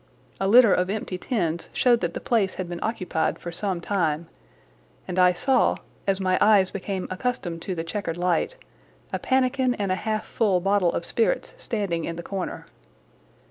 A 0.39 0.47
litter 0.47 0.73
of 0.73 0.89
empty 0.89 1.19
tins 1.19 1.69
showed 1.73 2.01
that 2.01 2.15
the 2.15 2.19
place 2.19 2.55
had 2.55 2.67
been 2.67 2.79
occupied 2.81 3.37
for 3.37 3.51
some 3.51 3.79
time, 3.79 4.25
and 5.07 5.19
I 5.19 5.31
saw, 5.31 5.75
as 6.07 6.19
my 6.19 6.39
eyes 6.41 6.71
became 6.71 7.05
accustomed 7.11 7.61
to 7.61 7.75
the 7.75 7.83
checkered 7.83 8.17
light, 8.17 8.55
a 9.13 9.19
pannikin 9.19 9.75
and 9.75 9.91
a 9.91 9.95
half 10.01 10.25
full 10.25 10.59
bottle 10.59 10.91
of 10.91 11.05
spirits 11.05 11.53
standing 11.59 12.05
in 12.05 12.15
the 12.15 12.23
corner. 12.23 12.65